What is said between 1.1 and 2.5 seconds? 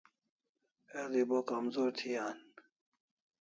bo kamzor thi an